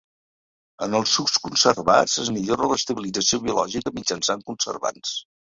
[0.85, 5.15] En els sucs conservats es millora l'estabilització biològica mitjançant conservants.